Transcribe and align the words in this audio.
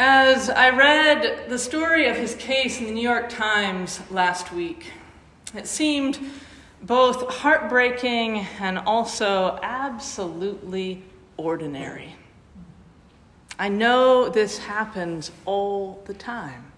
As 0.00 0.48
I 0.48 0.70
read 0.70 1.48
the 1.48 1.58
story 1.58 2.06
of 2.06 2.14
his 2.14 2.36
case 2.36 2.78
in 2.78 2.84
the 2.86 2.92
New 2.92 3.02
York 3.02 3.28
Times 3.28 4.00
last 4.12 4.52
week, 4.52 4.92
it 5.56 5.66
seemed 5.66 6.20
both 6.80 7.28
heartbreaking 7.28 8.46
and 8.60 8.78
also 8.78 9.58
absolutely 9.60 11.02
ordinary. 11.36 12.14
I 13.58 13.70
know 13.70 14.28
this 14.28 14.58
happens 14.58 15.32
all 15.46 16.00
the 16.04 16.14
time. 16.14 16.70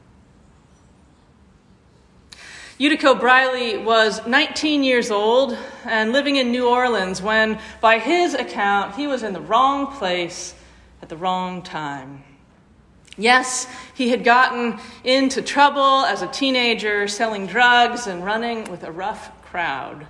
Yutico 2.79 3.21
Briley 3.21 3.77
was 3.77 4.27
19 4.27 4.83
years 4.83 5.11
old 5.11 5.59
and 5.85 6.13
living 6.13 6.37
in 6.37 6.51
New 6.51 6.67
Orleans 6.67 7.21
when, 7.21 7.59
by 7.83 7.99
his 7.99 8.33
account, 8.33 8.95
he 8.95 9.07
was 9.07 9.23
in 9.23 9.35
the 9.35 9.43
wrong 9.43 9.89
place 9.89 10.55
at 11.03 11.11
the 11.11 11.19
wrong 11.19 11.61
time. 11.61 12.25
Yes, 13.21 13.67
he 13.95 14.09
had 14.09 14.25
gotten 14.25 14.81
into 15.05 15.43
trouble 15.43 16.07
as 16.07 16.23
a 16.23 16.27
teenager, 16.27 17.07
selling 17.07 17.47
drugs 17.47 18.07
and 18.07 18.25
running 18.25 18.65
with 18.71 18.83
a 18.83 18.91
rough 18.91 19.31
crowd. 19.43 20.07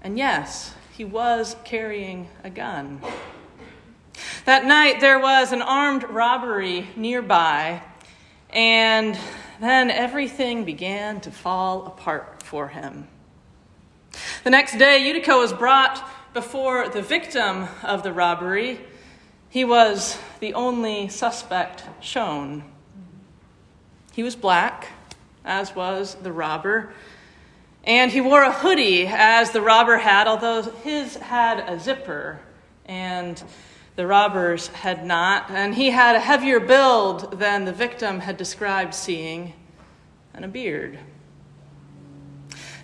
And 0.00 0.16
yes, 0.16 0.74
he 0.92 1.04
was 1.04 1.56
carrying 1.64 2.28
a 2.44 2.50
gun. 2.50 3.00
That 4.44 4.64
night, 4.64 5.00
there 5.00 5.18
was 5.18 5.50
an 5.50 5.60
armed 5.60 6.04
robbery 6.04 6.86
nearby, 6.94 7.82
and 8.50 9.18
then 9.60 9.90
everything 9.90 10.64
began 10.64 11.20
to 11.22 11.32
fall 11.32 11.86
apart 11.86 12.44
for 12.44 12.68
him. 12.68 13.08
The 14.44 14.50
next 14.50 14.78
day, 14.78 15.00
Yutico 15.00 15.40
was 15.40 15.52
brought 15.52 16.08
before 16.32 16.88
the 16.88 17.02
victim 17.02 17.66
of 17.82 18.04
the 18.04 18.12
robbery. 18.12 18.78
He 19.54 19.64
was 19.64 20.18
the 20.40 20.54
only 20.54 21.06
suspect 21.06 21.84
shown. 22.00 22.64
He 24.10 24.24
was 24.24 24.34
black, 24.34 24.88
as 25.44 25.76
was 25.76 26.16
the 26.16 26.32
robber, 26.32 26.92
and 27.84 28.10
he 28.10 28.20
wore 28.20 28.42
a 28.42 28.50
hoodie, 28.50 29.06
as 29.06 29.52
the 29.52 29.60
robber 29.60 29.98
had, 29.98 30.26
although 30.26 30.62
his 30.62 31.14
had 31.14 31.60
a 31.68 31.78
zipper 31.78 32.40
and 32.86 33.40
the 33.94 34.08
robbers 34.08 34.66
had 34.66 35.06
not, 35.06 35.48
and 35.52 35.76
he 35.76 35.90
had 35.90 36.16
a 36.16 36.20
heavier 36.20 36.58
build 36.58 37.38
than 37.38 37.64
the 37.64 37.72
victim 37.72 38.18
had 38.18 38.36
described 38.36 38.92
seeing, 38.92 39.52
and 40.34 40.44
a 40.44 40.48
beard. 40.48 40.98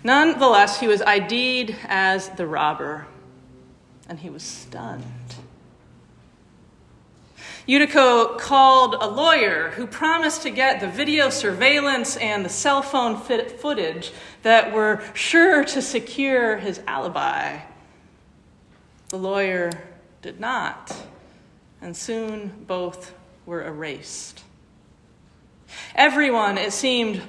Nonetheless, 0.05 0.79
he 0.79 0.87
was 0.87 1.01
ID'd 1.01 1.75
as 1.89 2.29
the 2.29 2.47
robber, 2.47 3.07
and 4.07 4.19
he 4.19 4.29
was 4.29 4.41
stunned. 4.41 5.03
Yutico 7.71 8.37
called 8.37 8.95
a 8.95 9.07
lawyer 9.07 9.69
who 9.69 9.87
promised 9.87 10.41
to 10.41 10.49
get 10.49 10.81
the 10.81 10.89
video 10.89 11.29
surveillance 11.29 12.17
and 12.17 12.43
the 12.43 12.49
cell 12.49 12.81
phone 12.81 13.15
footage 13.15 14.11
that 14.41 14.73
were 14.73 15.01
sure 15.13 15.63
to 15.63 15.81
secure 15.81 16.57
his 16.57 16.81
alibi. 16.85 17.59
The 19.07 19.17
lawyer 19.17 19.71
did 20.21 20.37
not, 20.37 20.93
and 21.81 21.95
soon 21.95 22.65
both 22.67 23.13
were 23.45 23.65
erased. 23.65 24.43
Everyone, 25.95 26.57
it 26.57 26.73
seemed, 26.73 27.21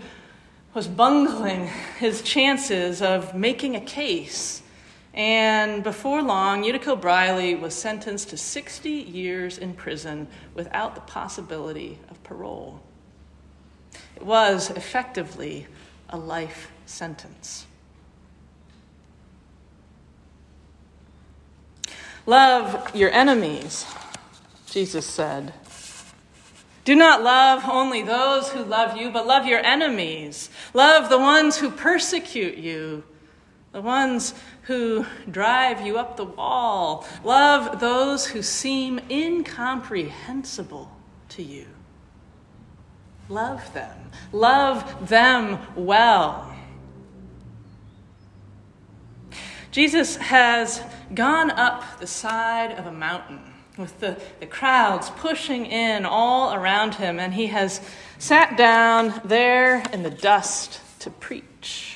was 0.75 0.89
bungling 0.89 1.71
his 2.01 2.21
chances 2.21 3.01
of 3.01 3.33
making 3.33 3.77
a 3.77 3.81
case. 3.81 4.62
And 5.15 5.83
before 5.83 6.23
long, 6.23 6.65
Yutico 6.65 6.99
Briley 6.99 7.55
was 7.55 7.75
sentenced 7.75 8.31
to 8.31 8.37
60 8.37 8.89
years 8.89 9.59
in 9.59 9.75
prison 9.75 10.27
without 10.55 10.95
the 10.95 11.03
possibility 11.03 11.99
of 12.11 12.23
parole. 12.23 12.81
It 14.17 14.23
was 14.23 14.71
effectively 14.71 15.67
a 16.09 16.17
life 16.17 16.71
sentence. 16.87 17.67
Love 22.25 22.95
your 22.95 23.11
enemies, 23.11 23.85
Jesus 24.71 25.05
said. 25.05 25.53
Do 26.85 26.95
not 26.95 27.23
love 27.23 27.65
only 27.69 28.03
those 28.03 28.51
who 28.51 28.65
love 28.65 28.97
you, 28.97 29.11
but 29.11 29.27
love 29.27 29.47
your 29.47 29.65
enemies. 29.65 30.51
Love 30.73 31.09
the 31.09 31.19
ones 31.19 31.59
who 31.59 31.71
persecute 31.71 32.57
you, 32.57 33.05
the 33.73 33.81
ones 33.81 34.35
who 34.63 35.07
drive 35.31 35.81
you 35.81 35.99
up 35.99 36.17
the 36.17 36.25
wall. 36.25 37.07
Love 37.25 37.81
those 37.81 38.27
who 38.27 38.43
seem 38.43 39.01
incomprehensible 39.11 40.91
to 41.31 41.43
you. 41.43 41.67
Love 43.29 43.73
them. 43.73 44.11
Love 44.31 45.09
them 45.09 45.59
well. 45.75 46.55
Jesus 49.71 50.17
has 50.17 50.83
gone 51.15 51.51
up 51.51 51.99
the 51.99 52.07
side 52.07 52.73
of 52.73 52.87
a 52.87 52.93
mountain 52.93 53.41
with 53.79 53.99
the, 54.01 54.21
the 54.39 54.47
crowds 54.47 55.09
pushing 55.11 55.65
in 55.65 56.05
all 56.05 56.53
around 56.53 56.97
him, 56.97 57.19
and 57.19 57.33
he 57.33 57.47
has 57.47 57.81
sat 58.19 58.59
down 58.59 59.19
there 59.25 59.83
in 59.95 60.03
the 60.03 60.11
dust 60.11 60.79
to 61.01 61.09
preach. 61.09 61.92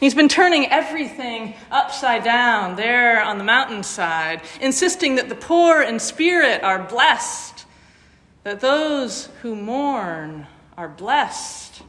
He's 0.00 0.14
been 0.14 0.28
turning 0.28 0.66
everything 0.66 1.54
upside 1.70 2.24
down 2.24 2.76
there 2.76 3.22
on 3.22 3.38
the 3.38 3.44
mountainside, 3.44 4.42
insisting 4.60 5.14
that 5.16 5.28
the 5.28 5.34
poor 5.34 5.82
in 5.82 5.98
spirit 5.98 6.62
are 6.62 6.82
blessed, 6.82 7.64
that 8.42 8.60
those 8.60 9.26
who 9.42 9.54
mourn 9.54 10.46
are 10.76 10.88
blessed, 10.88 11.82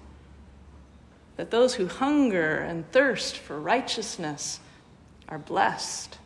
that 1.38 1.52
those 1.52 1.76
who 1.76 1.88
hunger 1.88 2.58
and 2.58 2.90
thirst 2.92 3.38
for 3.38 3.60
righteousness 3.60 4.60
are 5.28 5.40
blessed. 5.40 6.18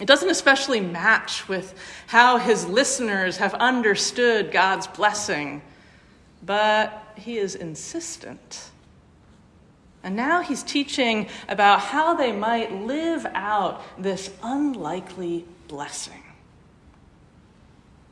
It 0.00 0.06
doesn't 0.06 0.30
especially 0.30 0.80
match 0.80 1.48
with 1.48 1.74
how 2.06 2.38
his 2.38 2.66
listeners 2.66 3.38
have 3.38 3.54
understood 3.54 4.52
God's 4.52 4.86
blessing, 4.86 5.62
but 6.44 7.14
he 7.16 7.38
is 7.38 7.56
insistent. 7.56 8.70
And 10.02 10.14
now 10.14 10.42
he's 10.42 10.62
teaching 10.62 11.28
about 11.48 11.80
how 11.80 12.14
they 12.14 12.32
might 12.32 12.72
live 12.72 13.26
out 13.34 13.82
this 13.98 14.30
unlikely 14.42 15.44
blessing. 15.66 16.22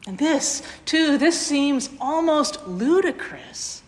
And 0.06 0.19
this, 0.19 0.62
too, 0.84 1.19
this 1.19 1.41
seems 1.41 1.91
almost 2.00 2.66
ludicrous. 2.66 3.82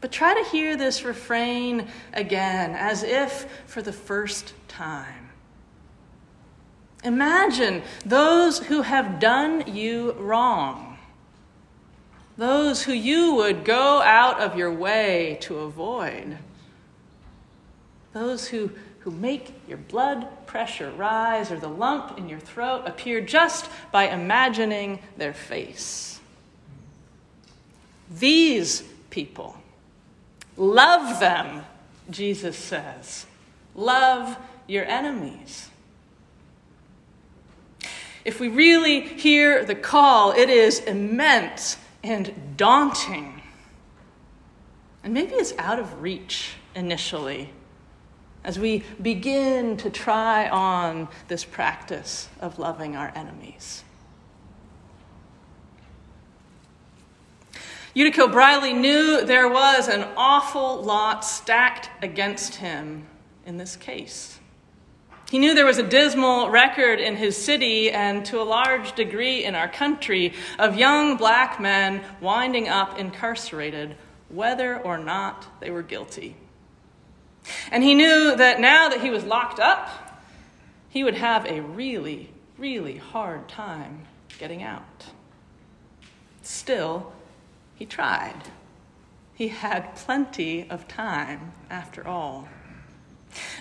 But 0.00 0.12
try 0.12 0.34
to 0.34 0.50
hear 0.50 0.76
this 0.76 1.04
refrain 1.04 1.88
again, 2.12 2.72
as 2.76 3.02
if 3.02 3.48
for 3.66 3.82
the 3.82 3.92
first 3.92 4.54
time. 4.68 5.30
Imagine 7.04 7.82
those 8.04 8.58
who 8.58 8.82
have 8.82 9.20
done 9.20 9.72
you 9.72 10.12
wrong, 10.12 10.98
those 12.36 12.82
who 12.84 12.92
you 12.92 13.34
would 13.34 13.64
go 13.64 14.00
out 14.02 14.40
of 14.40 14.56
your 14.56 14.72
way 14.72 15.38
to 15.42 15.58
avoid, 15.58 16.38
those 18.12 18.48
who, 18.48 18.70
who 19.00 19.10
make 19.10 19.52
your 19.68 19.78
blood 19.78 20.46
pressure 20.46 20.90
rise 20.92 21.50
or 21.50 21.58
the 21.58 21.68
lump 21.68 22.18
in 22.18 22.28
your 22.28 22.40
throat 22.40 22.82
appear 22.86 23.20
just 23.20 23.68
by 23.92 24.08
imagining 24.08 25.00
their 25.16 25.34
face. 25.34 26.20
These 28.10 28.82
people 29.10 29.56
Love 30.58 31.20
them, 31.20 31.64
Jesus 32.10 32.56
says. 32.56 33.26
Love 33.76 34.36
your 34.66 34.84
enemies. 34.84 35.68
If 38.24 38.40
we 38.40 38.48
really 38.48 39.00
hear 39.00 39.64
the 39.64 39.76
call, 39.76 40.32
it 40.32 40.50
is 40.50 40.80
immense 40.80 41.78
and 42.02 42.56
daunting. 42.56 43.40
And 45.04 45.14
maybe 45.14 45.36
it's 45.36 45.54
out 45.58 45.78
of 45.78 46.02
reach 46.02 46.54
initially 46.74 47.50
as 48.44 48.58
we 48.58 48.82
begin 49.02 49.76
to 49.78 49.90
try 49.90 50.48
on 50.48 51.08
this 51.28 51.44
practice 51.44 52.28
of 52.40 52.58
loving 52.58 52.96
our 52.96 53.12
enemies. 53.14 53.84
Yutico 57.94 58.30
Briley 58.30 58.72
knew 58.72 59.24
there 59.24 59.48
was 59.48 59.88
an 59.88 60.06
awful 60.16 60.82
lot 60.82 61.24
stacked 61.24 61.90
against 62.00 62.56
him 62.56 63.06
in 63.44 63.56
this 63.56 63.74
case. 63.74 64.38
He 65.30 65.38
knew 65.38 65.54
there 65.54 65.66
was 65.66 65.78
a 65.78 65.86
dismal 65.86 66.48
record 66.48 67.00
in 67.00 67.16
his 67.16 67.36
city 67.36 67.90
and 67.90 68.24
to 68.26 68.40
a 68.40 68.44
large 68.44 68.94
degree 68.94 69.44
in 69.44 69.54
our 69.54 69.68
country 69.68 70.32
of 70.58 70.78
young 70.78 71.16
black 71.16 71.60
men 71.60 72.02
winding 72.20 72.68
up 72.68 72.98
incarcerated, 72.98 73.96
whether 74.28 74.78
or 74.78 74.96
not 74.96 75.60
they 75.60 75.70
were 75.70 75.82
guilty. 75.82 76.36
And 77.70 77.82
he 77.82 77.94
knew 77.94 78.34
that 78.36 78.60
now 78.60 78.88
that 78.88 79.00
he 79.00 79.10
was 79.10 79.24
locked 79.24 79.60
up, 79.60 79.88
he 80.88 81.04
would 81.04 81.14
have 81.14 81.46
a 81.46 81.60
really, 81.60 82.30
really 82.56 82.96
hard 82.96 83.48
time 83.48 84.06
getting 84.38 84.62
out. 84.62 85.06
Still, 86.42 87.12
he 87.74 87.84
tried. 87.84 88.42
He 89.34 89.48
had 89.48 89.94
plenty 89.94 90.68
of 90.68 90.88
time, 90.88 91.52
after 91.70 92.06
all. 92.06 92.48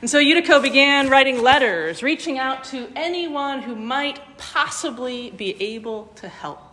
And 0.02 0.10
so 0.10 0.20
Yutico 0.20 0.62
began 0.62 1.10
writing 1.10 1.42
letters, 1.42 2.02
reaching 2.02 2.40
out 2.40 2.64
to 2.66 2.88
anyone 2.96 3.62
who 3.62 3.76
might 3.76 4.20
possibly 4.38 5.32
be 5.32 5.62
able 5.62 6.06
to 6.16 6.28
help. 6.28 6.67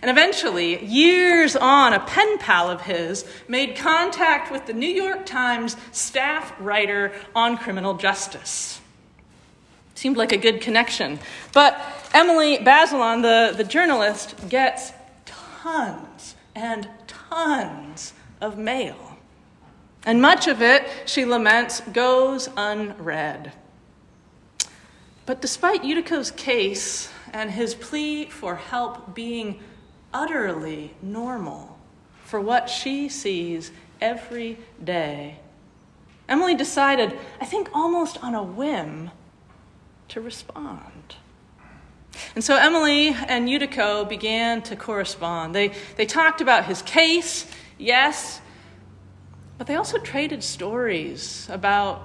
And 0.00 0.10
eventually, 0.10 0.84
years 0.84 1.56
on, 1.56 1.92
a 1.92 2.00
pen 2.00 2.38
pal 2.38 2.70
of 2.70 2.82
his 2.82 3.24
made 3.48 3.76
contact 3.76 4.52
with 4.52 4.66
the 4.66 4.72
New 4.72 4.88
York 4.88 5.26
Times 5.26 5.76
staff 5.90 6.52
writer 6.60 7.12
on 7.34 7.58
criminal 7.58 7.94
justice. 7.94 8.80
Seemed 9.96 10.16
like 10.16 10.30
a 10.30 10.36
good 10.36 10.60
connection. 10.60 11.18
But 11.52 11.80
Emily 12.14 12.58
Bazelon, 12.58 13.22
the, 13.22 13.56
the 13.56 13.64
journalist, 13.64 14.48
gets 14.48 14.92
tons 15.26 16.36
and 16.54 16.88
tons 17.08 18.12
of 18.40 18.56
mail. 18.56 19.16
And 20.04 20.22
much 20.22 20.46
of 20.46 20.62
it, 20.62 20.88
she 21.06 21.24
laments, 21.24 21.80
goes 21.80 22.48
unread. 22.56 23.52
But 25.26 25.42
despite 25.42 25.82
Yutico's 25.82 26.30
case 26.30 27.10
and 27.32 27.50
his 27.50 27.74
plea 27.74 28.26
for 28.26 28.54
help 28.54 29.14
being 29.14 29.60
utterly 30.12 30.94
normal 31.02 31.78
for 32.24 32.40
what 32.40 32.68
she 32.68 33.08
sees 33.08 33.72
every 34.00 34.58
day, 34.82 35.38
Emily 36.28 36.54
decided, 36.54 37.18
I 37.40 37.46
think 37.46 37.70
almost 37.72 38.22
on 38.22 38.34
a 38.34 38.42
whim, 38.42 39.10
to 40.08 40.20
respond. 40.20 41.16
And 42.34 42.42
so 42.42 42.56
Emily 42.56 43.08
and 43.08 43.48
Yutico 43.48 44.08
began 44.08 44.62
to 44.62 44.76
correspond. 44.76 45.54
They, 45.54 45.72
they 45.96 46.06
talked 46.06 46.40
about 46.40 46.64
his 46.64 46.82
case, 46.82 47.50
yes, 47.78 48.40
but 49.56 49.66
they 49.66 49.76
also 49.76 49.98
traded 49.98 50.42
stories 50.42 51.48
about 51.50 52.02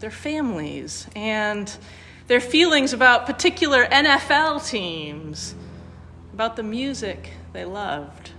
their 0.00 0.10
families 0.10 1.06
and 1.14 1.74
their 2.26 2.40
feelings 2.40 2.92
about 2.92 3.26
particular 3.26 3.86
NFL 3.86 4.68
teams, 4.68 5.54
about 6.32 6.56
the 6.56 6.62
music 6.62 7.32
they 7.56 7.64
loved. 7.64 8.32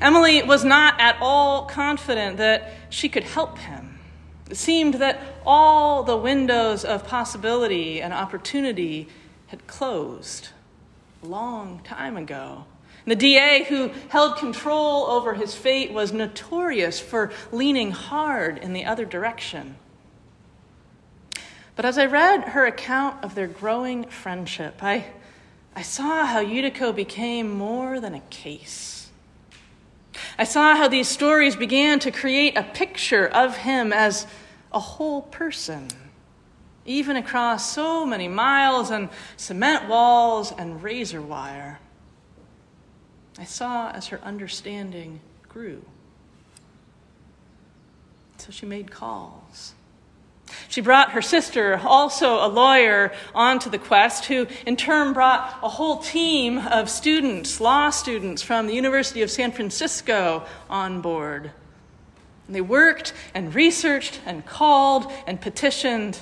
Emily 0.00 0.42
was 0.42 0.64
not 0.64 0.98
at 1.00 1.18
all 1.20 1.66
confident 1.66 2.38
that 2.38 2.72
she 2.88 3.08
could 3.08 3.24
help 3.24 3.58
him. 3.58 3.98
It 4.50 4.56
seemed 4.56 4.94
that 4.94 5.20
all 5.44 6.02
the 6.02 6.16
windows 6.16 6.84
of 6.84 7.06
possibility 7.06 8.00
and 8.00 8.14
opportunity 8.14 9.08
had 9.48 9.66
closed 9.66 10.48
a 11.22 11.26
long 11.26 11.80
time 11.84 12.16
ago. 12.16 12.64
The 13.04 13.16
DA 13.16 13.64
who 13.64 13.90
held 14.08 14.36
control 14.36 15.06
over 15.06 15.34
his 15.34 15.54
fate 15.54 15.92
was 15.92 16.12
notorious 16.12 17.00
for 17.00 17.30
leaning 17.52 17.90
hard 17.90 18.58
in 18.58 18.72
the 18.72 18.84
other 18.84 19.04
direction. 19.04 19.76
But 21.74 21.84
as 21.84 21.96
I 21.96 22.06
read 22.06 22.50
her 22.50 22.66
account 22.66 23.22
of 23.22 23.34
their 23.34 23.46
growing 23.46 24.04
friendship, 24.04 24.82
I, 24.82 25.06
I 25.78 25.82
saw 25.82 26.26
how 26.26 26.42
Yutico 26.42 26.92
became 26.92 27.56
more 27.56 28.00
than 28.00 28.12
a 28.12 28.20
case. 28.30 29.10
I 30.36 30.42
saw 30.42 30.74
how 30.74 30.88
these 30.88 31.06
stories 31.06 31.54
began 31.54 32.00
to 32.00 32.10
create 32.10 32.58
a 32.58 32.64
picture 32.64 33.28
of 33.28 33.58
him 33.58 33.92
as 33.92 34.26
a 34.72 34.80
whole 34.80 35.22
person, 35.22 35.86
even 36.84 37.14
across 37.14 37.72
so 37.72 38.04
many 38.04 38.26
miles 38.26 38.90
and 38.90 39.08
cement 39.36 39.88
walls 39.88 40.50
and 40.50 40.82
razor 40.82 41.22
wire. 41.22 41.78
I 43.38 43.44
saw 43.44 43.92
as 43.92 44.08
her 44.08 44.20
understanding 44.24 45.20
grew. 45.48 45.84
So 48.38 48.50
she 48.50 48.66
made 48.66 48.90
calls. 48.90 49.74
She 50.68 50.80
brought 50.80 51.12
her 51.12 51.22
sister, 51.22 51.80
also 51.84 52.44
a 52.44 52.48
lawyer, 52.48 53.12
onto 53.34 53.70
the 53.70 53.78
quest, 53.78 54.26
who 54.26 54.46
in 54.66 54.76
turn 54.76 55.12
brought 55.12 55.58
a 55.62 55.68
whole 55.68 55.98
team 55.98 56.58
of 56.58 56.90
students, 56.90 57.60
law 57.60 57.90
students 57.90 58.42
from 58.42 58.66
the 58.66 58.74
University 58.74 59.22
of 59.22 59.30
San 59.30 59.52
Francisco, 59.52 60.44
on 60.68 61.00
board. 61.00 61.52
And 62.46 62.56
they 62.56 62.60
worked 62.60 63.12
and 63.34 63.54
researched 63.54 64.20
and 64.26 64.44
called 64.44 65.10
and 65.26 65.40
petitioned, 65.40 66.18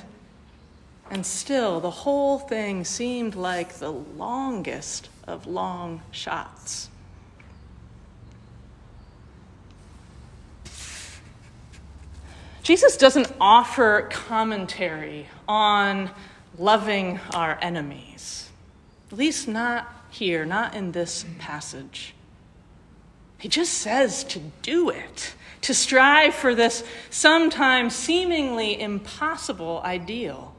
and 1.11 1.25
still 1.25 1.81
the 1.81 1.91
whole 1.91 2.39
thing 2.39 2.85
seemed 2.85 3.35
like 3.35 3.75
the 3.75 3.93
longest 3.93 5.09
of 5.27 5.47
long 5.47 6.03
shots. 6.11 6.89
Jesus 12.67 12.97
doesn't 12.97 13.33
offer 13.41 14.09
commentary 14.11 15.29
on 15.47 16.11
loving 16.59 17.21
our 17.33 17.57
enemies, 17.63 18.51
at 19.09 19.17
least 19.17 19.47
not 19.47 19.87
here, 20.11 20.45
not 20.45 20.75
in 20.75 20.91
this 20.91 21.25
passage. 21.39 22.13
He 23.39 23.47
just 23.49 23.73
says 23.73 24.25
to 24.25 24.41
do 24.63 24.91
it, 24.91 25.35
to 25.61 25.73
strive 25.73 26.35
for 26.35 26.57
this 26.57 26.83
sometimes 27.09 27.95
seemingly 27.95 28.81
impossible 28.81 29.81
ideal. 29.85 30.53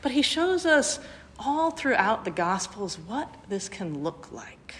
But 0.00 0.12
he 0.12 0.22
shows 0.22 0.64
us 0.64 0.98
all 1.38 1.72
throughout 1.72 2.24
the 2.24 2.30
Gospels 2.30 2.98
what 2.98 3.28
this 3.50 3.68
can 3.68 4.02
look 4.02 4.32
like. 4.32 4.76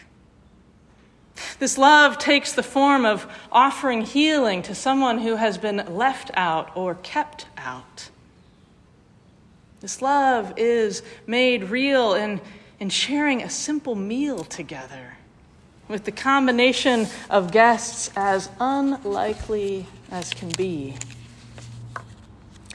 This 1.58 1.76
love 1.76 2.18
takes 2.18 2.52
the 2.52 2.62
form 2.62 3.04
of 3.04 3.26
offering 3.50 4.02
healing 4.02 4.62
to 4.62 4.74
someone 4.74 5.18
who 5.18 5.36
has 5.36 5.58
been 5.58 5.84
left 5.88 6.30
out 6.34 6.70
or 6.76 6.94
kept 6.96 7.46
out. 7.56 8.10
This 9.80 10.00
love 10.00 10.54
is 10.56 11.02
made 11.26 11.64
real 11.64 12.14
in, 12.14 12.40
in 12.78 12.90
sharing 12.90 13.42
a 13.42 13.50
simple 13.50 13.94
meal 13.94 14.44
together 14.44 15.14
with 15.88 16.04
the 16.04 16.12
combination 16.12 17.06
of 17.30 17.50
guests 17.50 18.10
as 18.14 18.50
unlikely 18.60 19.86
as 20.10 20.34
can 20.34 20.50
be. 20.50 20.94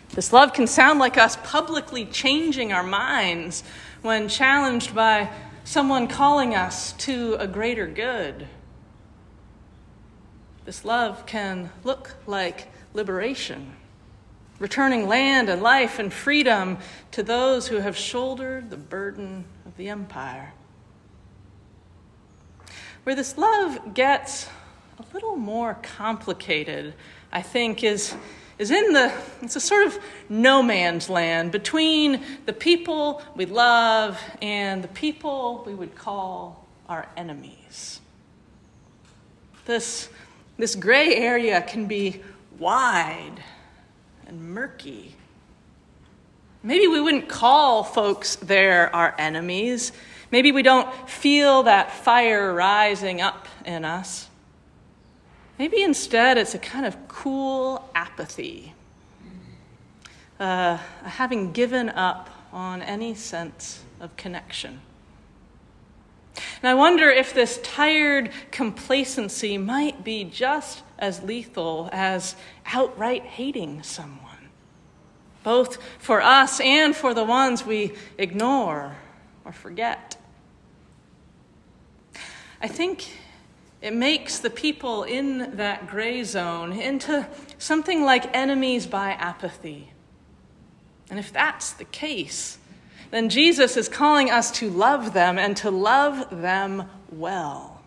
This 0.09 0.33
love 0.33 0.53
can 0.53 0.67
sound 0.67 0.99
like 0.99 1.17
us 1.17 1.37
publicly 1.43 2.05
changing 2.05 2.73
our 2.73 2.83
minds 2.83 3.63
when 4.01 4.27
challenged 4.27 4.93
by 4.93 5.29
someone 5.63 6.07
calling 6.07 6.53
us 6.53 6.93
to 6.93 7.35
a 7.35 7.47
greater 7.47 7.87
good. 7.87 8.47
This 10.65 10.85
love 10.85 11.25
can 11.25 11.71
look 11.83 12.15
like 12.25 12.67
liberation, 12.93 13.75
returning 14.59 15.07
land 15.07 15.49
and 15.49 15.61
life 15.61 15.99
and 15.99 16.11
freedom 16.11 16.77
to 17.11 17.23
those 17.23 17.67
who 17.67 17.77
have 17.77 17.97
shouldered 17.97 18.69
the 18.69 18.77
burden 18.77 19.45
of 19.65 19.75
the 19.75 19.89
empire. 19.89 20.53
Where 23.03 23.15
this 23.15 23.37
love 23.37 23.93
gets 23.93 24.47
a 24.97 25.13
little 25.13 25.35
more 25.35 25.77
complicated, 25.81 26.93
I 27.31 27.41
think, 27.41 27.83
is 27.83 28.15
is 28.59 28.69
in 28.69 28.93
the 28.93 29.11
it's 29.41 29.55
a 29.55 29.59
sort 29.59 29.87
of 29.87 29.99
no 30.29 30.61
man's 30.61 31.09
land 31.09 31.51
between 31.51 32.23
the 32.45 32.53
people 32.53 33.21
we 33.35 33.45
love 33.45 34.21
and 34.41 34.83
the 34.83 34.87
people 34.89 35.63
we 35.65 35.73
would 35.73 35.95
call 35.95 36.65
our 36.87 37.07
enemies. 37.17 37.99
This, 39.65 40.09
this 40.63 40.75
gray 40.75 41.13
area 41.17 41.61
can 41.61 41.87
be 41.87 42.21
wide 42.57 43.43
and 44.25 44.41
murky. 44.53 45.13
Maybe 46.63 46.87
we 46.87 47.01
wouldn't 47.01 47.27
call 47.27 47.83
folks 47.83 48.37
there 48.37 48.95
our 48.95 49.13
enemies. 49.17 49.91
Maybe 50.31 50.53
we 50.53 50.63
don't 50.63 50.87
feel 51.09 51.63
that 51.63 51.91
fire 51.91 52.53
rising 52.53 53.19
up 53.19 53.49
in 53.65 53.83
us. 53.83 54.29
Maybe 55.59 55.81
instead 55.81 56.37
it's 56.37 56.55
a 56.55 56.59
kind 56.59 56.85
of 56.85 57.09
cool 57.09 57.89
apathy, 57.93 58.73
uh, 60.39 60.77
having 61.03 61.51
given 61.51 61.89
up 61.89 62.29
on 62.53 62.81
any 62.81 63.15
sense 63.15 63.83
of 63.99 64.15
connection. 64.15 64.79
And 66.35 66.69
I 66.69 66.73
wonder 66.73 67.09
if 67.09 67.33
this 67.33 67.59
tired 67.61 68.31
complacency 68.51 69.57
might 69.57 70.03
be 70.03 70.23
just 70.23 70.83
as 70.97 71.21
lethal 71.23 71.89
as 71.91 72.35
outright 72.65 73.23
hating 73.23 73.83
someone, 73.83 74.49
both 75.43 75.77
for 75.99 76.21
us 76.21 76.59
and 76.59 76.95
for 76.95 77.13
the 77.13 77.23
ones 77.23 77.65
we 77.65 77.93
ignore 78.17 78.95
or 79.45 79.51
forget. 79.51 80.15
I 82.61 82.67
think 82.67 83.11
it 83.81 83.93
makes 83.93 84.39
the 84.39 84.49
people 84.49 85.03
in 85.03 85.57
that 85.57 85.87
gray 85.87 86.23
zone 86.23 86.71
into 86.71 87.27
something 87.57 88.03
like 88.03 88.33
enemies 88.35 88.87
by 88.87 89.11
apathy. 89.11 89.91
And 91.09 91.19
if 91.19 91.33
that's 91.33 91.73
the 91.73 91.83
case, 91.83 92.57
then 93.13 93.29
Jesus 93.29 93.77
is 93.77 93.87
calling 93.87 94.31
us 94.31 94.49
to 94.53 94.71
love 94.71 95.13
them 95.13 95.37
and 95.37 95.55
to 95.57 95.69
love 95.69 96.41
them 96.41 96.89
well. 97.11 97.83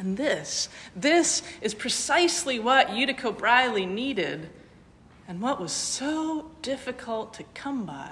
And 0.00 0.16
this, 0.16 0.68
this 0.96 1.44
is 1.60 1.74
precisely 1.74 2.58
what 2.58 2.88
Yutico 2.88 3.36
Briley 3.36 3.86
needed 3.86 4.50
and 5.28 5.40
what 5.40 5.60
was 5.60 5.70
so 5.70 6.50
difficult 6.60 7.34
to 7.34 7.44
come 7.54 7.86
by 7.86 8.10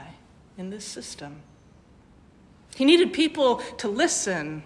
in 0.57 0.71
this 0.71 0.85
system. 0.85 1.41
He 2.77 2.85
needed 2.85 3.13
people 3.13 3.57
to 3.79 3.89
listen, 3.89 4.63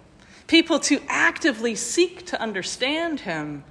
people 0.48 0.78
to 0.80 1.00
actively 1.08 1.76
seek 1.76 2.26
to 2.26 2.38
understand 2.38 3.20
him 3.20 3.64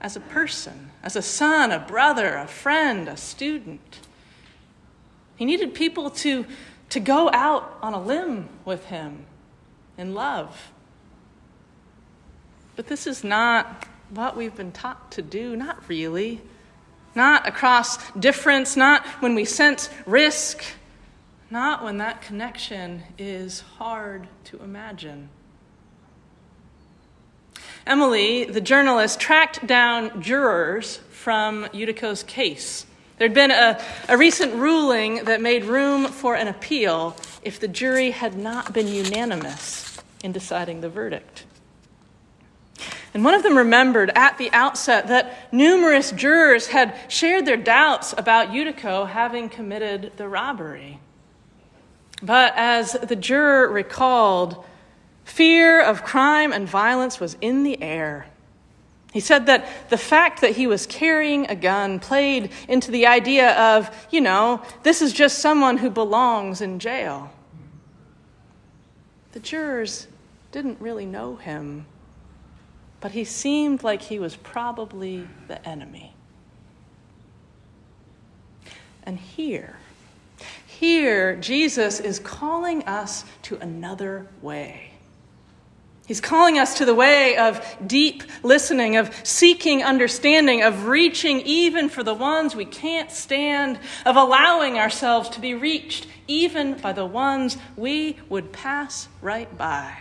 as 0.00 0.14
a 0.14 0.20
person, 0.20 0.92
as 1.02 1.16
a 1.16 1.22
son, 1.22 1.72
a 1.72 1.80
brother, 1.80 2.36
a 2.36 2.46
friend, 2.46 3.08
a 3.08 3.16
student. 3.16 3.98
He 5.40 5.46
needed 5.46 5.72
people 5.72 6.10
to, 6.10 6.44
to 6.90 7.00
go 7.00 7.30
out 7.32 7.78
on 7.80 7.94
a 7.94 8.02
limb 8.02 8.50
with 8.66 8.84
him 8.84 9.24
in 9.96 10.12
love. 10.12 10.70
But 12.76 12.88
this 12.88 13.06
is 13.06 13.24
not 13.24 13.86
what 14.10 14.36
we've 14.36 14.54
been 14.54 14.70
taught 14.70 15.10
to 15.12 15.22
do, 15.22 15.56
not 15.56 15.88
really. 15.88 16.42
Not 17.14 17.48
across 17.48 18.10
difference, 18.12 18.76
not 18.76 19.06
when 19.20 19.34
we 19.34 19.46
sense 19.46 19.88
risk, 20.04 20.62
not 21.50 21.82
when 21.82 21.96
that 21.96 22.20
connection 22.20 23.02
is 23.16 23.60
hard 23.78 24.28
to 24.44 24.62
imagine. 24.62 25.30
Emily, 27.86 28.44
the 28.44 28.60
journalist, 28.60 29.18
tracked 29.18 29.66
down 29.66 30.20
jurors 30.20 30.98
from 31.10 31.66
Yutico's 31.72 32.22
case. 32.24 32.84
There'd 33.20 33.34
been 33.34 33.50
a, 33.50 33.78
a 34.08 34.16
recent 34.16 34.54
ruling 34.54 35.24
that 35.24 35.42
made 35.42 35.66
room 35.66 36.06
for 36.06 36.36
an 36.36 36.48
appeal 36.48 37.14
if 37.42 37.60
the 37.60 37.68
jury 37.68 38.12
had 38.12 38.34
not 38.34 38.72
been 38.72 38.88
unanimous 38.88 40.00
in 40.24 40.32
deciding 40.32 40.80
the 40.80 40.88
verdict. 40.88 41.44
And 43.12 43.22
one 43.22 43.34
of 43.34 43.42
them 43.42 43.58
remembered 43.58 44.10
at 44.14 44.38
the 44.38 44.50
outset 44.52 45.08
that 45.08 45.52
numerous 45.52 46.12
jurors 46.12 46.68
had 46.68 46.96
shared 47.08 47.44
their 47.44 47.58
doubts 47.58 48.14
about 48.16 48.52
Yutico 48.52 49.06
having 49.06 49.50
committed 49.50 50.12
the 50.16 50.26
robbery. 50.26 50.98
But 52.22 52.54
as 52.56 52.92
the 52.92 53.16
juror 53.16 53.68
recalled, 53.68 54.64
fear 55.24 55.78
of 55.78 56.04
crime 56.04 56.54
and 56.54 56.66
violence 56.66 57.20
was 57.20 57.36
in 57.42 57.64
the 57.64 57.82
air. 57.82 58.28
He 59.12 59.20
said 59.20 59.46
that 59.46 59.90
the 59.90 59.98
fact 59.98 60.40
that 60.40 60.56
he 60.56 60.66
was 60.66 60.86
carrying 60.86 61.46
a 61.50 61.56
gun 61.56 61.98
played 61.98 62.52
into 62.68 62.90
the 62.92 63.06
idea 63.06 63.58
of, 63.58 63.90
you 64.10 64.20
know, 64.20 64.62
this 64.84 65.02
is 65.02 65.12
just 65.12 65.40
someone 65.40 65.78
who 65.78 65.90
belongs 65.90 66.60
in 66.60 66.78
jail. 66.78 67.32
The 69.32 69.40
jurors 69.40 70.06
didn't 70.52 70.80
really 70.80 71.06
know 71.06 71.36
him, 71.36 71.86
but 73.00 73.12
he 73.12 73.24
seemed 73.24 73.82
like 73.82 74.02
he 74.02 74.18
was 74.18 74.36
probably 74.36 75.26
the 75.48 75.66
enemy. 75.68 76.14
And 79.02 79.18
here, 79.18 79.76
here, 80.66 81.34
Jesus 81.36 81.98
is 81.98 82.20
calling 82.20 82.84
us 82.84 83.24
to 83.42 83.56
another 83.56 84.28
way. 84.40 84.89
He's 86.10 86.20
calling 86.20 86.58
us 86.58 86.78
to 86.78 86.84
the 86.84 86.92
way 86.92 87.36
of 87.36 87.64
deep 87.86 88.24
listening, 88.42 88.96
of 88.96 89.14
seeking 89.22 89.84
understanding, 89.84 90.60
of 90.60 90.86
reaching 90.86 91.40
even 91.42 91.88
for 91.88 92.02
the 92.02 92.14
ones 92.14 92.56
we 92.56 92.64
can't 92.64 93.12
stand, 93.12 93.78
of 94.04 94.16
allowing 94.16 94.76
ourselves 94.76 95.28
to 95.28 95.40
be 95.40 95.54
reached 95.54 96.08
even 96.26 96.74
by 96.74 96.92
the 96.92 97.06
ones 97.06 97.56
we 97.76 98.18
would 98.28 98.52
pass 98.52 99.06
right 99.22 99.56
by. 99.56 99.98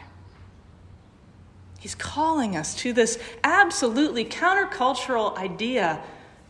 He's 1.80 1.94
calling 1.94 2.58
us 2.58 2.74
to 2.78 2.92
this 2.92 3.20
absolutely 3.44 4.26
countercultural 4.26 5.38
idea 5.38 6.02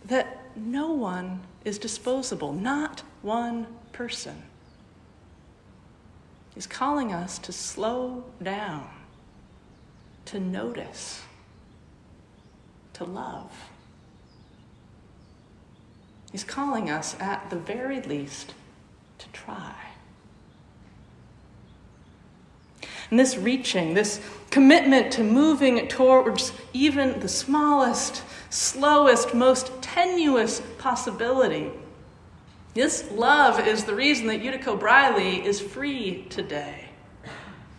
that 0.06 0.42
no 0.56 0.94
one 0.94 1.42
is 1.66 1.78
disposable, 1.78 2.54
not 2.54 3.04
one 3.22 3.68
person. 3.92 4.42
He's 6.56 6.66
calling 6.66 7.12
us 7.12 7.38
to 7.40 7.52
slow 7.52 8.24
down, 8.42 8.88
to 10.30 10.40
notice, 10.40 11.22
to 12.94 13.04
love. 13.04 13.52
He's 16.32 16.44
calling 16.44 16.90
us, 16.90 17.16
at 17.20 17.50
the 17.50 17.56
very 17.56 18.02
least, 18.02 18.54
to 19.18 19.28
try. 19.30 19.74
And 23.10 23.20
this 23.20 23.38
reaching, 23.38 23.96
this 23.96 24.22
commitment 24.52 25.12
to 25.14 25.24
moving 25.24 25.88
towards 25.88 26.52
even 26.74 27.20
the 27.20 27.28
smallest, 27.28 28.24
slowest, 28.50 29.34
most 29.34 29.82
tenuous 29.82 30.62
possibility 30.78 31.72
this 32.74 33.10
love 33.12 33.68
is 33.68 33.84
the 33.86 33.96
reason 33.96 34.28
that 34.28 34.42
Yutico 34.42 34.80
Briley 34.80 35.46
is 35.46 35.60
free 35.60 36.26
today. 36.30 36.86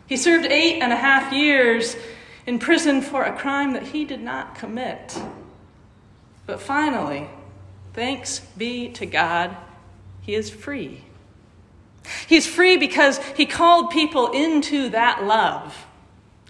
He 0.07 0.17
served 0.17 0.47
eight 0.47 0.83
and 0.83 0.93
a 0.93 0.97
half 0.97 1.33
years 1.33 1.97
in 2.47 2.59
prison 2.59 3.03
for 3.03 3.25
a 3.25 3.37
crime 3.37 3.73
that 3.75 3.89
he 3.89 4.05
did 4.05 4.21
not 4.21 4.55
commit. 4.55 5.21
But 6.47 6.61
finally, 6.61 7.29
thanks 7.93 8.41
be 8.57 8.89
to 8.91 9.07
God, 9.07 9.57
he 10.23 10.35
is 10.35 10.51
free. 10.51 11.05
He's 12.27 12.47
free 12.47 12.77
because 12.77 13.19
he 13.37 13.47
called 13.47 13.91
people 13.91 14.33
into 14.33 14.89
that 14.91 15.25
love, 15.25 15.87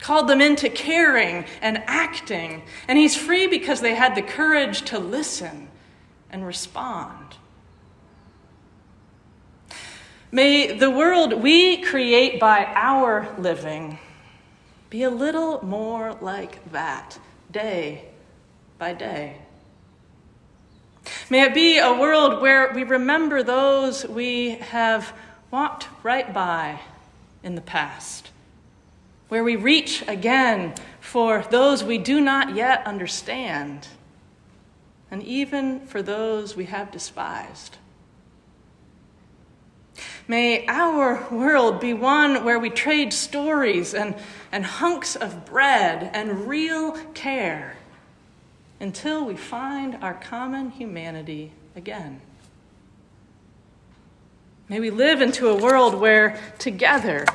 called 0.01 0.29
them 0.29 0.41
into 0.41 0.69
caring 0.71 1.45
and 1.61 1.83
acting. 1.87 2.63
And 2.89 2.99
he's 2.99 3.17
free 3.17 3.47
because 3.47 3.81
they 3.81 3.95
had 3.95 4.15
the 4.15 4.23
courage 4.23 4.83
to 4.83 4.99
listen 4.99 5.69
and 6.31 6.47
respond. 6.47 7.37
May 10.33 10.79
the 10.79 10.91
world 10.91 11.33
we 11.43 11.79
create 11.83 12.39
by 12.39 12.65
our 12.75 13.35
living 13.37 13.99
be 14.91 15.05
a 15.05 15.11
little 15.11 15.65
more 15.65 16.19
like 16.21 16.73
that, 16.73 17.19
day 17.51 18.05
by 18.77 18.93
day. 18.93 19.37
May 21.31 21.43
it 21.43 21.55
be 21.55 21.79
a 21.79 21.95
world 21.95 22.43
where 22.43 22.73
we 22.73 22.83
remember 22.83 23.43
those 23.45 24.05
we 24.05 24.57
have 24.57 25.13
walked 25.53 25.87
right 26.03 26.35
by 26.35 26.81
in 27.45 27.55
the 27.55 27.61
past, 27.61 28.31
where 29.29 29.45
we 29.45 29.55
reach 29.55 30.03
again 30.09 30.75
for 30.99 31.45
those 31.51 31.85
we 31.85 31.97
do 31.97 32.21
not 32.21 32.57
yet 32.57 32.85
understand, 32.85 33.87
and 35.09 35.23
even 35.23 35.87
for 35.87 36.03
those 36.03 36.57
we 36.57 36.65
have 36.65 36.91
despised. 36.91 37.77
May 40.31 40.65
our 40.69 41.27
world 41.33 41.81
be 41.81 41.93
one 41.93 42.45
where 42.45 42.61
we 42.61 42.71
trade 42.71 43.13
stories 43.13 43.95
and, 43.95 44.15
and 44.53 44.65
hunks 44.65 45.17
of 45.17 45.45
bread 45.45 46.09
and 46.15 46.47
real 46.47 46.93
care 47.15 47.77
until 48.79 49.25
we 49.25 49.35
find 49.35 49.99
our 50.01 50.15
common 50.15 50.71
humanity 50.71 51.51
again. 51.75 52.21
May 54.69 54.79
we 54.79 54.91
live 54.91 55.21
into 55.21 55.49
a 55.49 55.57
world 55.57 55.97
where 55.97 56.39
together 56.61 57.27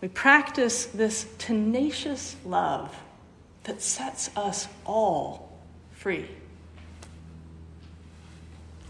we 0.00 0.08
practice 0.08 0.86
this 0.86 1.26
tenacious 1.36 2.36
love 2.42 2.96
that 3.64 3.82
sets 3.82 4.30
us 4.34 4.66
all 4.86 5.60
free. 5.92 6.26